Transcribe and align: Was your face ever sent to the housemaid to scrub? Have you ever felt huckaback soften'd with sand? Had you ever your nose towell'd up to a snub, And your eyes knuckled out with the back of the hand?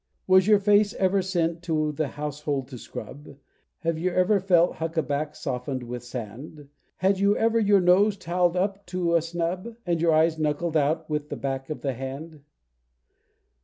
Was 0.25 0.47
your 0.47 0.57
face 0.57 0.95
ever 0.95 1.21
sent 1.21 1.61
to 1.61 1.91
the 1.91 2.07
housemaid 2.07 2.67
to 2.69 2.77
scrub? 2.79 3.37
Have 3.81 3.99
you 3.99 4.09
ever 4.09 4.39
felt 4.39 4.77
huckaback 4.77 5.35
soften'd 5.35 5.83
with 5.83 6.03
sand? 6.03 6.69
Had 6.97 7.19
you 7.19 7.37
ever 7.37 7.59
your 7.59 7.81
nose 7.81 8.17
towell'd 8.17 8.57
up 8.57 8.83
to 8.87 9.13
a 9.13 9.21
snub, 9.21 9.75
And 9.85 10.01
your 10.01 10.13
eyes 10.13 10.39
knuckled 10.39 10.75
out 10.75 11.07
with 11.07 11.29
the 11.29 11.37
back 11.37 11.69
of 11.69 11.81
the 11.81 11.93
hand? 11.93 12.41